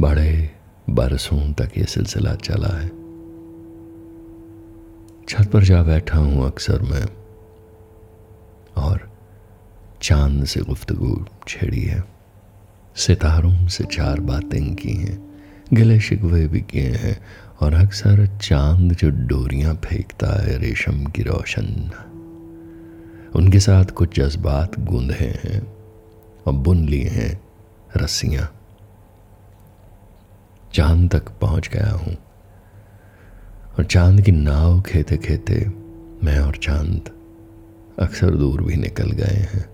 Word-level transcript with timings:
बड़े 0.00 0.50
बरसों 0.90 1.52
तक 1.52 1.70
ये 1.78 1.84
सिलसिला 1.84 2.34
चला 2.34 2.78
है। 2.78 2.88
छत 5.28 5.50
पर 5.52 5.62
जा 5.62 5.82
बैठा 5.82 6.18
हूँ 6.18 6.46
अक्सर 6.46 6.82
मैं, 6.82 7.06
और 8.76 9.10
चाँद 10.02 10.44
से 10.44 10.60
गुफ्तगु 10.60 11.24
छेड़ी 11.48 11.82
है। 11.82 12.04
सितारों 12.96 13.68
से 13.68 13.84
चार 13.84 14.20
बातें 14.20 14.74
की 14.74 14.92
हैं, 14.92 15.34
गिले 15.72 16.00
शिकवे 16.00 16.48
भी 16.48 16.60
किए 16.60 16.90
हैं, 16.90 17.20
और 17.60 17.74
अक्सर 17.74 18.38
चाँद 18.42 18.92
जो 18.92 19.10
डोरियाँ 19.10 19.74
फेंकता 19.74 20.42
है, 20.42 20.58
रेशम 20.58 21.04
की 21.04 21.22
रोशन। 21.22 21.90
उनके 23.36 23.60
साथ 23.60 23.84
कुछ 23.84 24.20
जज्बात 24.20 24.80
गूंधे 24.80 25.40
हैं 25.44 25.74
और 26.46 26.52
बुन 26.52 26.86
लिए 26.88 27.08
हैं 27.08 27.40
रस्सियाँ। 27.96 28.55
चाँद 30.72 31.12
तक 31.12 31.28
पहुँच 31.28 31.68
गया 31.68 31.90
हूँ। 31.90 32.16
और 33.78 33.84
चाँद 33.84 34.20
की 34.20 34.32
नाव 34.32 34.82
खेते 34.82 35.16
खेते 35.16 35.66
मैं 36.22 36.38
और 36.38 36.56
चाँद 36.56 37.10
अक्सर 37.98 38.30
दूर 38.30 38.62
भी 38.62 38.76
निकल 38.76 39.10
गए 39.10 39.48
हैं। 39.52 39.64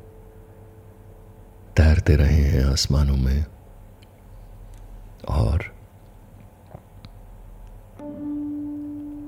तैरते 1.77 2.16
रहे 2.16 2.42
हैं 2.42 2.65
आसमानों 2.65 3.16
में। 3.16 3.45
और 5.28 5.73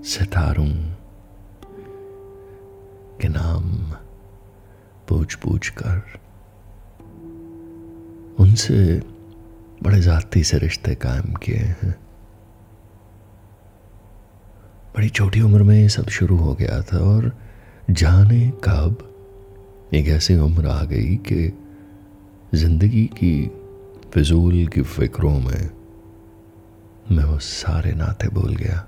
सितारों 0.04 0.68
के 3.20 3.28
नाम 3.28 3.70
पूछ 5.08 5.34
पूछ 5.34 5.68
कर 5.68 6.20
उनसे 8.38 9.02
बड़े 9.84 10.00
जाती 10.00 10.44
से 10.44 10.58
रिश्ते 10.58 10.94
कायम 10.94 11.34
किए 11.34 11.56
हैं। 11.56 11.96
बड़ी 14.96 15.08
छोटी 15.08 15.40
उम्र 15.40 15.62
में 15.62 15.82
ये 15.82 15.88
सब 15.88 16.08
शुरू 16.08 16.36
हो 16.36 16.54
गया 16.54 16.82
था 16.82 16.98
और 16.98 17.32
जाने 17.90 18.52
कब 18.64 19.10
एक 19.94 20.08
ऐसी 20.08 20.36
उम्र 20.36 20.66
आ 20.66 20.84
गई 20.84 21.16
कि 21.16 21.58
ज़िंदगी 22.54 23.06
की 23.06 23.50
फिजूल 24.14 24.66
की 24.66 24.82
फिक्रों 24.82 25.40
में 25.40 25.70
मैं 27.10 27.24
वो 27.24 27.38
सारे 27.38 27.92
नाते 27.92 28.28
भूल 28.28 28.56
गया। 28.56 28.86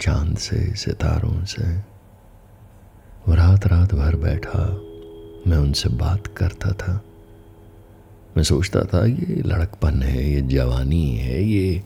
चाँद 0.00 0.36
से, 0.36 0.74
सितारों 0.74 1.44
से। 1.44 1.62
रात 3.28 3.66
रात 3.66 3.94
भर 3.94 4.16
बैठा 4.16 4.66
मैं 5.50 5.56
उनसे 5.56 5.88
बात 5.88 6.26
करता 6.26 6.72
था। 6.72 7.00
मैं 8.36 8.42
सोचता 8.42 8.80
था, 8.80 9.06
ये 9.06 9.42
लड़कपन 9.46 10.02
है, 10.02 10.30
ये 10.30 10.40
जवानी 10.40 11.16
है, 11.16 11.42
ये 11.44 11.82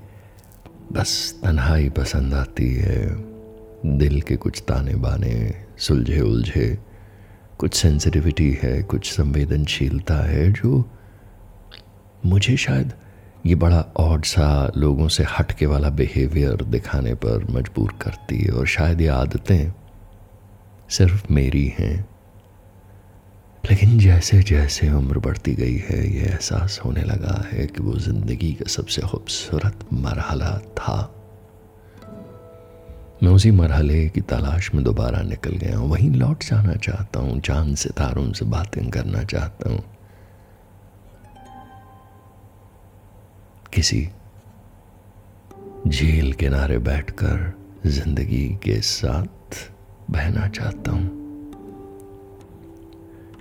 बस 0.92 1.40
तन्हाई 1.44 1.88
पसंद 1.90 2.34
आती 2.34 2.74
है। 2.74 3.06
दिल 3.98 4.20
के 4.20 4.36
कुछ 4.36 4.62
ताने 4.68 4.94
बाने 4.94 5.54
सुलझे 5.78 6.20
उलझे 6.20 6.78
कुछ 7.58 7.74
सेंसिटिविटी 7.74 8.58
है, 8.62 8.82
कुछ 8.82 9.12
संवेदनशीलता 9.12 10.14
है, 10.14 10.52
जो 10.52 10.90
मुझे 12.26 12.56
शायद 12.56 12.92
ये 13.46 13.54
बड़ा 13.54 13.84
ऑड 13.96 14.24
सा 14.24 14.72
लोगों 14.76 15.08
से 15.08 15.24
हटके 15.38 15.66
वाला 15.66 15.90
बिहेवियर 15.90 16.64
दिखाने 16.64 17.14
पर 17.14 17.46
मजबूर 17.50 17.94
करती 18.02 18.38
है 18.38 18.50
और 18.50 18.66
शायद 18.66 19.00
ये 19.00 19.08
आदतें 19.08 19.72
सिर्फ़ 20.90 21.32
मेरी 21.32 21.72
हैं। 21.78 22.08
लेकिन 23.64 23.98
जैसे 23.98 24.42
जैसे 24.42 24.90
उम्र 24.90 25.18
बढ़ती 25.18 25.52
गई 25.54 25.76
है, 25.76 25.98
ये 26.14 26.22
एहसास 26.22 26.80
होने 26.84 27.02
लगा 27.02 27.34
है 27.52 27.66
कि 27.66 27.82
वो 27.82 27.94
ज़िंदगी 27.98 28.52
का 28.52 28.68
सबसे 28.68 29.02
खूबसूरत 29.02 29.84
मरहला 29.92 30.58
था। 30.78 30.96
मैं 33.22 33.32
उसी 33.32 33.50
मरहले 33.50 34.08
की 34.08 34.20
तलाश 34.20 34.74
में 34.74 34.82
दोबारा 34.84 35.20
निकल 35.22 35.56
गया 35.56 35.76
हूँ। 35.78 35.90
वहीं 35.90 36.10
लौट 36.10 36.44
जाना 36.44 36.74
चाहता 36.74 37.20
हूँ 37.20 37.40
चाँद 37.40 37.76
सितारों 37.76 38.32
से 38.32 38.44
बातें 38.44 38.90
करना 38.90 39.22
चाहता 39.24 39.70
हूँ। 39.70 39.82
किसी 43.74 44.08
झील 45.88 46.32
किनारे 46.32 46.78
बैठकर 46.78 47.52
ज़िंदगी 47.86 48.46
के 48.62 48.80
साथ 48.80 49.56
बहना 50.10 50.48
चाहता 50.48 50.92
हूँ। 50.92 51.19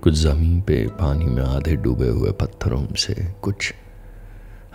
कुछ 0.04 0.14
ज़मीन 0.14 0.62
पे 0.62 0.76
पानी 0.88 1.26
में 1.26 1.44
आधे 1.44 1.76
डूबे 1.76 2.08
हुए 2.08 2.32
पत्थरों 2.32 2.86
से, 2.96 3.14
कुछ 3.42 3.74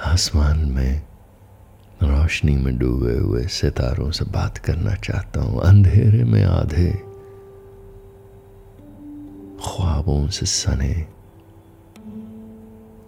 आसमान 0.05 0.59
में 0.59 1.03
रोशनी 2.03 2.57
में 2.57 2.77
डूबे 2.79 3.15
हुए 3.15 3.47
सितारों 3.47 4.11
से 4.11 4.25
बात 4.25 4.59
करना 4.59 4.95
चाहता 4.95 5.41
हूँ। 5.41 5.61
अंधेरे 5.62 6.25
में 6.25 6.45
आधे 6.45 6.91
ख्वाबों 9.65 10.29
से 10.29 10.47
सने 10.47 10.95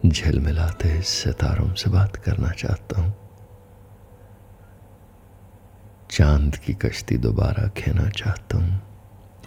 झिलमिलाते 0.07 1.01
सितारों 1.03 1.75
से 1.75 1.91
बात 1.91 2.17
करना 2.17 2.51
चाहता 2.51 3.01
हूँ। 3.01 3.13
चाँद 6.11 6.57
की 6.57 6.75
कश्ती 6.75 7.17
दोबारा 7.19 7.69
खेना 7.69 8.09
चाहता 8.11 8.59
हूँ 8.59 8.81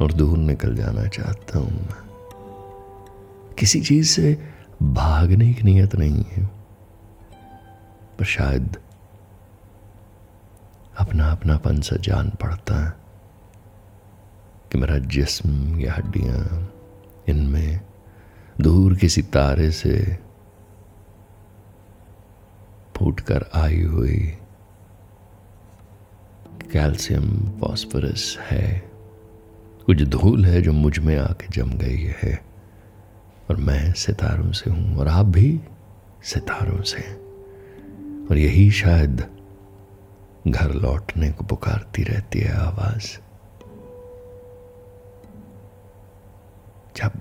और 0.01 0.13
दूर 0.13 0.37
निकल 0.37 0.75
जाना 0.75 1.07
चाहता 1.07 1.59
हूँ 1.59 1.71
मैं। 1.71 2.08
किसी 3.59 3.81
चीज़ 3.81 4.07
से 4.07 4.51
भागने 4.83 5.53
की 5.53 5.63
नीयत 5.63 5.95
नहीं 5.95 6.23
है, 6.23 6.45
पर 8.19 8.25
शायद 8.25 8.77
अपना 10.99 11.31
अपनापन 11.31 11.81
से 11.81 11.97
जान 11.97 12.29
पड़ता 12.29 12.85
है 12.85 12.93
कि 14.71 14.77
मेरा 14.77 14.97
जिस्म, 14.97 15.79
या 15.79 15.93
हड्डियाँ, 15.93 16.73
इनमें 17.29 17.79
दूर 18.61 18.95
किसी 18.95 19.21
तारे 19.21 19.71
से 19.71 20.19
फूट 22.95 23.19
कर 23.19 23.45
आई 23.55 23.81
हुई 23.81 24.37
कैल्शियम, 26.71 27.59
फॉस्फोरस 27.59 28.37
है। 28.39 28.91
कुछ 29.85 30.01
धूल 30.03 30.45
है 30.45 30.61
जो 30.61 30.73
मुझमें 30.73 31.17
आके 31.17 31.47
जम 31.47 31.69
गई 31.69 32.13
है। 32.23 32.48
और 33.49 33.55
मैं 33.55 33.93
सितारों 33.93 34.51
से 34.51 34.69
हूँ 34.69 34.97
और 34.97 35.07
आप 35.07 35.25
भी 35.25 35.61
सितारों 36.23 36.81
से 36.81 37.01
और 38.25 38.37
यही 38.37 38.71
शायद 38.71 39.23
घर 40.47 40.73
लौटने 40.73 41.31
को 41.31 41.43
पुकारती 41.43 42.03
रहती 42.03 42.39
है 42.39 42.53
आवाज़। 42.53 43.17
जब 46.95 47.11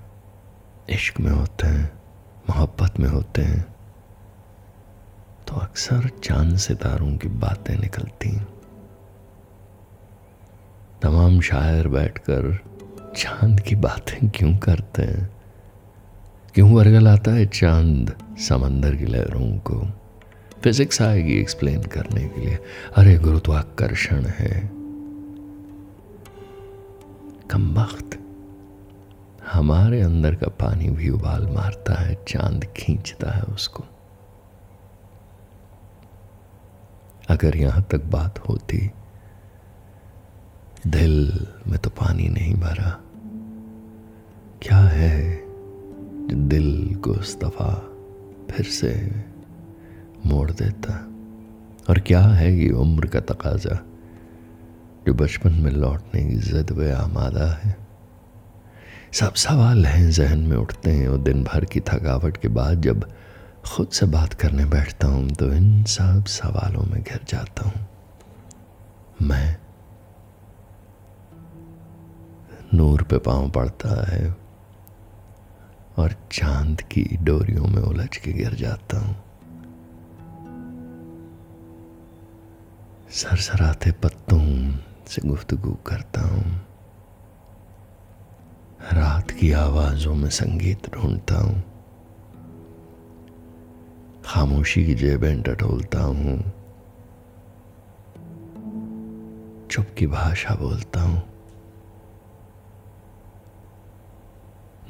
इश्क 0.90 1.20
में 1.20 1.32
होते 1.32 1.66
हैं, 1.66 1.92
मोहब्बत 2.50 3.00
में 3.00 3.08
होते 3.08 3.42
हैं 3.42 3.62
तो 5.48 5.54
अक्सर 5.54 6.08
चाँद 6.24 6.56
सितारों 6.56 7.16
की 7.16 7.28
बातें 7.28 7.78
निकलती 7.78 8.40
तमाम 11.02 11.40
शायर 11.40 11.88
बैठकर 11.88 12.58
चाँद 13.16 13.60
की 13.60 13.76
बातें 13.76 14.30
क्यों 14.30 14.56
करते 14.56 15.02
हैं? 15.02 15.37
क्यों 16.58 17.08
आता 17.08 17.30
है 17.30 17.46
चाँद 17.46 18.36
समंदर 18.38 18.96
की 18.96 19.04
लहरों 19.04 19.58
को। 19.58 19.86
फिजिक्स 20.64 21.02
आएगी 21.02 21.40
एक्सप्लेन 21.40 21.82
करने 21.82 22.28
के 22.28 22.40
लिए। 22.40 22.58
अरे 22.96 23.18
गुरुत्वाकर्षण 23.18 24.24
है। 24.24 24.70
कम 27.50 27.80
वक्त। 27.80 28.18
हमारे 29.52 30.00
अंदर 30.00 30.34
का 30.34 30.48
पानी 30.48 30.90
भी 30.90 31.10
उबाल 31.10 31.46
मारता 31.46 31.94
है, 31.94 32.24
चाँद 32.28 32.64
खींचता 32.76 33.30
है 33.30 33.42
उसको। 33.42 33.84
अगर 37.28 37.56
यहाँ 37.56 37.82
तक 37.82 38.04
बात 38.04 38.38
होती, 38.38 38.90
दिल 40.86 41.46
में 41.66 41.78
तो 41.78 41.90
पानी 41.90 42.28
नहीं 42.28 42.54
भरा। 42.54 43.00
क्या 44.62 44.78
है 44.78 45.47
दिल 46.34 46.94
को 46.94 47.10
उस 47.10 47.40
दफ़ा 47.40 47.74
फिर 48.50 48.66
से 48.66 49.24
मोड़ 50.26 50.50
देता। 50.50 51.08
और 51.90 52.00
क्या 52.00 52.20
है 52.20 52.54
ये 52.54 52.70
उम्र 52.70 53.06
का 53.06 53.20
तकाजा, 53.20 53.78
जो 55.06 55.14
बचपन 55.14 55.52
में 55.52 55.70
लौटने 55.70 56.24
की 56.24 56.36
जिद 56.36 56.70
व 56.70 56.92
आमादा 56.92 57.52
है? 57.52 57.76
सब 59.12 59.34
सवाल 59.34 59.86
हैं 59.86 60.10
जहन 60.10 60.38
में 60.38 60.56
उठते 60.56 60.90
हैं 60.90 61.08
और 61.08 61.18
दिन 61.18 61.44
भर 61.44 61.64
की 61.64 61.80
थकावट 61.80 62.36
के 62.36 62.48
बाद 62.48 62.82
जब 62.82 63.12
खुद 63.66 63.88
से 63.88 64.06
बात 64.06 64.34
करने 64.34 64.64
बैठता 64.64 65.06
हूँ 65.06 65.30
तो 65.30 65.52
इन 65.52 65.84
सब 65.84 66.24
सवालों 66.24 66.82
में 66.82 67.02
घिर 67.02 67.20
जाता 67.28 67.68
हूँ। 67.68 67.86
मैं 69.22 69.56
नूर 72.74 73.02
पे 73.02 73.18
पाँव 73.18 73.50
पड़ता 73.50 74.10
है 74.10 74.47
और 75.98 76.14
चाँद 76.32 76.80
की 76.80 77.18
डोरियों 77.22 77.66
में 77.66 77.82
उलझ 77.82 78.16
के 78.16 78.32
गिर 78.32 78.54
जाता 78.54 78.98
हूँ। 78.98 79.16
सरसराते 83.10 83.92
पत्तों 83.92 84.74
से 85.06 85.28
गुफ्तगू 85.28 85.72
करता 85.86 86.20
हूँ। 86.20 86.60
रात 88.92 89.30
की 89.30 89.52
आवाजों 89.52 90.14
में 90.14 90.30
संगीत 90.30 90.90
ढूंढता 90.90 91.34
हूँ। 91.34 91.62
खामोशी 94.24 94.86
की 94.86 94.94
जेबें 94.94 95.42
टटोलता 95.42 96.00
हूँ। 96.00 96.52
चुप 99.70 99.86
की 99.98 100.06
भाषा 100.06 100.54
बोलता 100.54 101.02
हूँ। 101.02 101.37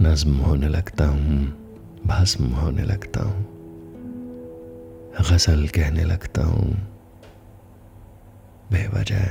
नज्म 0.03 0.37
होने 0.37 0.69
लगता 0.69 1.07
हूँ, 1.07 1.47
भस्म 2.07 2.45
होने 2.45 2.83
लगता 2.83 3.23
हूँ, 3.23 3.47
गज़ल 5.21 5.67
कहने 5.69 6.05
लगता 6.05 6.45
हूँ। 6.45 6.75
बेवजह 8.73 9.27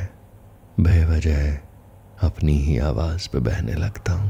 बेवजह 0.80 1.56
अपनी 2.28 2.58
ही 2.58 2.78
आवाज़ 2.78 3.30
पे 3.30 3.40
बहने 3.40 3.74
लगता 3.74 4.14
हूँ। 4.14 4.30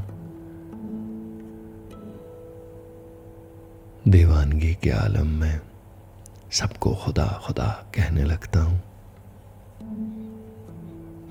दीवानगी 4.08 4.74
के 4.74 4.90
आलम 4.90 5.28
में 5.28 5.60
सबको 6.52 6.96
खुदा 6.96 7.42
खुदा 7.48 7.92
कहने 7.96 8.24
लगता 8.24 8.60
हूँ। 8.60 8.82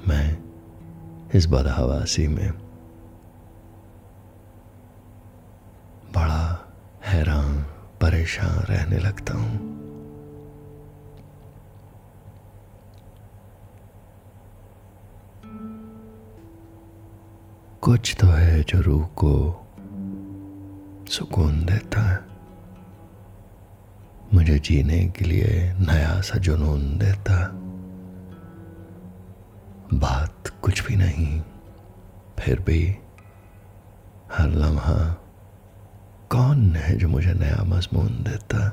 मैं 0.09 0.38
इस 1.35 1.47
बदहवासी 1.47 2.29
में 2.29 2.66
रहने 8.76 8.99
लगता 8.99 9.34
हूँ। 9.34 9.75
कुछ 17.82 18.17
तो 18.20 18.26
है 18.26 18.62
जो 18.62 18.81
रूह 18.81 19.06
को 19.06 19.32
सुकून 21.08 21.64
देता 21.64 22.00
है। 22.00 22.19
मुझे 24.34 24.58
जीने 24.58 25.05
के 25.08 25.25
लिए 25.25 25.73
नया 25.81 26.20
सा 26.20 26.38
जुनून 26.38 26.99
देता 26.99 27.37
बात 29.94 30.49
कुछ 30.62 30.87
भी 30.87 30.96
नहीं, 30.96 31.40
फिर 32.38 32.61
भी 32.61 32.82
हर 34.32 34.50
लम्हा 34.50 34.96
कौन 36.31 36.76
है 36.76 36.96
जो 36.96 37.08
मुझे 37.08 37.32
नया 37.34 37.64
मजमून 37.64 38.08
देता? 38.08 38.70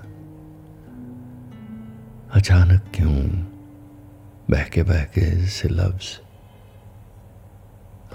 अचानक 2.32 2.92
क्यों 2.96 3.28
बहके 4.52 4.84
बहके 4.84 5.48
से 5.48 5.70
लफ्ज़ 5.70 6.20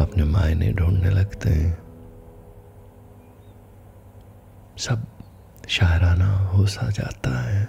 अपने 0.02 0.24
मायने 0.24 0.72
ढूँढने 0.72 1.10
लगते 1.10 1.50
हैं? 1.50 1.78
सब 4.78 5.06
शायराना 5.68 6.38
हो 6.38 6.66
सा 6.66 6.90
जाता 6.90 7.42
है 7.50 7.68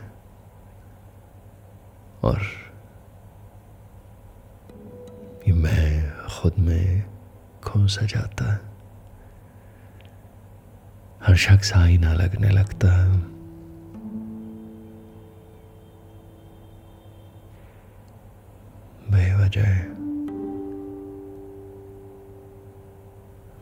और 2.23 2.41
मैं 5.47 6.13
खुद 6.27 6.53
में 6.59 7.03
खो 7.63 7.87
सा 7.87 8.05
जाता 8.05 8.53
है। 8.53 8.58
शख्स 11.39 11.73
आईना 11.73 12.13
लगने 12.13 12.49
लगता। 12.49 12.91
है 19.11 19.89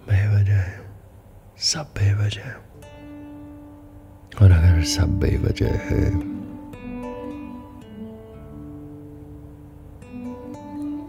बेवजह। 0.07 0.71
सब 1.57 1.83
बेवजह। 1.83 2.49
और 4.41 4.51
अगर 4.51 4.83
सब 4.83 5.19
बेवजह 5.19 5.73
है 5.73 6.19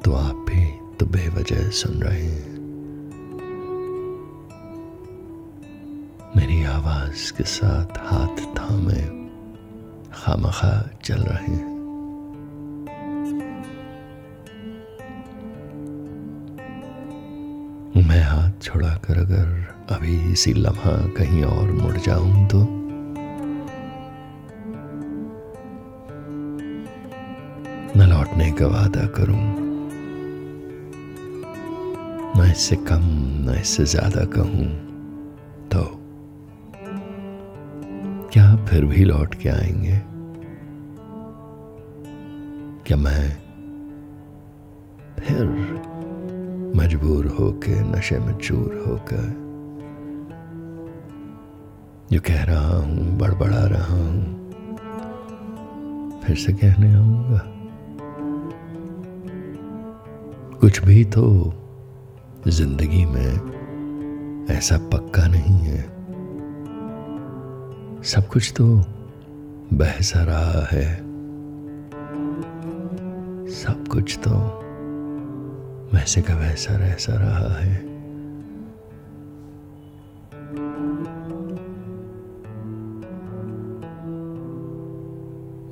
तो 0.01 0.13
आप 0.13 0.35
भी 0.35 0.97
तो 0.97 1.07
बेवजह 1.07 1.71
सुन 1.71 2.03
रहे 2.03 2.27
हैं। 2.27 2.58
आवाज़ 6.69 7.33
के 7.33 7.45
साथ 7.45 7.99
हाथ 7.99 8.37
थामे, 8.57 9.01
खामखा 10.13 10.91
चल 11.05 11.15
रहे 11.15 11.55
हैं। 11.55 11.69
मैं 18.09 18.23
हाथ 18.23 18.63
छुड़ाकर 18.63 19.19
अगर 19.19 19.47
अभी 19.91 20.33
इसी 20.33 20.53
लम्हा 20.53 20.97
कहीं 20.97 21.45
और 21.45 21.73
मुड़ 21.73 21.97
जाऊँ 21.97 22.49
तो? 22.49 22.65
न 27.97 28.09
लौटने 28.11 28.53
का 28.53 28.67
वादा 28.67 29.07
करूँ। 29.07 29.69
न 32.37 32.51
इससे 32.51 32.77
कम 32.77 33.09
न 33.49 33.59
इससे 33.61 33.85
ज़्यादा 33.85 34.25
कहूँ। 34.25 34.88
क्या 38.39 38.57
फिर 38.57 38.85
भी 38.85 39.05
लौट 39.05 39.35
के 39.35 39.49
आएँगे? 39.49 40.01
क्या 42.87 42.97
मैं 42.97 43.31
फिर 45.21 45.45
मजबूर 46.77 47.27
होके, 47.27 47.81
नशे 47.81 48.19
में 48.19 48.39
चूर 48.39 48.85
होकर, 48.87 49.25
जो 52.13 52.21
कह 52.21 52.45
रहा 52.45 52.77
हूँ, 52.77 53.19
बड़बड़ा 53.19 53.65
रहा 53.67 53.97
हूँ, 53.97 54.51
फिर 56.21 56.37
से 56.37 56.53
कहने 56.53 56.95
आऊँगा? 56.95 57.43
कुछ 60.61 60.85
भी 60.85 61.05
तो 61.05 61.53
ज़िंदगी 62.49 63.05
में 63.05 64.47
ऐसा 64.51 64.79
पक्का 64.79 65.27
नहीं 65.27 65.59
है। 65.59 65.98
सब 68.09 68.29
कुछ 68.29 68.53
तो 68.57 68.65
बहसा 69.73 70.23
रहा 70.25 70.67
है। 70.73 70.97
सब 73.49 73.89
कुछ 73.89 74.19
तो 74.19 74.31
वैसे 75.97 76.23
का 76.23 76.35
वैसा 76.35 76.77
रहसा 76.77 77.13
रहा 77.15 77.55
है। 77.55 77.83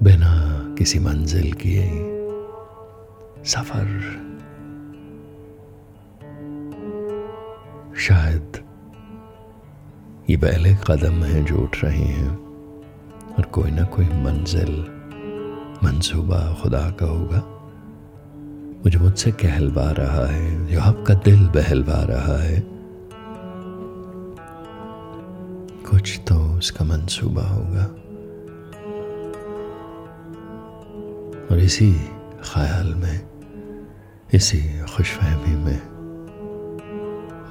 बिना 0.02 0.34
किसी 0.78 0.98
मंजिल 0.98 1.52
किए 1.52 1.88
सफ़र। 3.44 3.88
शायद 7.96 8.65
ये 10.30 10.36
पहले 10.36 10.74
कदम 10.74 11.22
हैं 11.24 11.44
जो 11.44 11.56
उठ 11.56 11.84
रहे 11.84 12.04
हैं 12.04 12.30
और 13.38 13.42
कोई 13.42 13.70
ना 13.70 13.82
कोई 13.82 14.04
मंजिल, 14.04 14.86
मंसूबा 15.84 16.54
खुदा 16.62 16.90
का 16.90 17.06
होगा। 17.06 17.42
मुझे 18.84 18.98
मुझसे 18.98 19.32
कहलवा 19.32 19.90
रहा 19.90 20.26
है 20.26 20.66
जो 20.66 20.80
आपका 20.80 21.14
दिल 21.14 21.48
बहलवा 21.48 22.02
रहा 22.02 22.38
है। 22.42 22.62
कुछ 25.90 26.20
तो 26.28 26.58
उसका 26.58 26.84
मंसूबा 26.84 27.42
होगा। 27.42 27.84
और 31.50 31.58
इसी 31.58 31.92
ख्याल 32.44 32.94
में, 32.94 33.28
इसी 34.34 34.80
खुशफहमी 34.80 35.56
में 35.56 35.80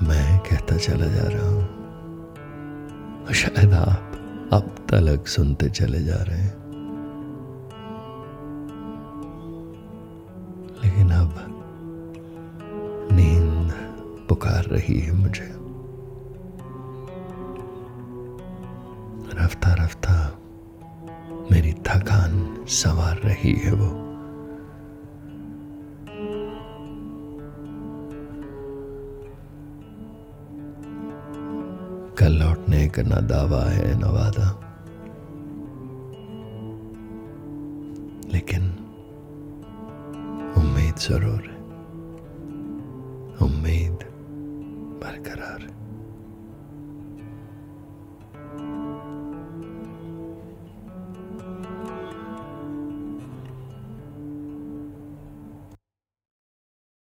मैं 0.08 0.39
कहता 0.39 0.77
चला 0.77 1.05
जा 1.05 1.24
रहा 1.24 1.50
हूँ। 1.50 1.85
शायद 3.34 3.74
आप 3.74 4.12
अब 4.53 4.86
तलक 4.89 5.27
सुनते 5.27 5.70
चले 5.70 6.03
जा 6.03 6.15
रहे 6.15 6.38
हैं। 6.38 6.58
लेकिन 10.86 11.10
अब 11.10 11.36
नींद 13.12 13.72
पुकार 14.29 14.63
रही 14.63 15.00
है 15.00 15.12
मुझे। 15.12 15.51
रफ्ता 19.44 19.74
रफ्ता 19.74 20.39
मेरी 21.51 21.74
थकान 21.74 22.65
संवार 22.67 23.17
रही 23.17 23.53
है 23.53 23.74
वो। 23.74 24.14
कल 32.25 32.34
लौटने 32.34 32.88
का 32.88 33.01
ना 33.01 33.15
दावा 33.15 33.63
है, 33.63 34.00
ना 34.00 34.08
वादा। 34.08 34.62
लेकिन 38.34 38.63
उम्मीद 40.58 40.96
ज़रूर 40.96 41.41
है। 41.41 41.58
उम्मीद 43.48 44.00
बरकरार 45.03 45.62
है। 45.62 45.85